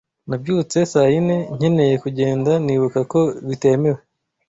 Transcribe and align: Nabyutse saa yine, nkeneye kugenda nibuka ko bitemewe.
Nabyutse 0.29 0.77
saa 0.91 1.09
yine, 1.13 1.37
nkeneye 1.55 1.95
kugenda 2.03 2.51
nibuka 2.65 2.99
ko 3.11 3.21
bitemewe. 3.47 3.99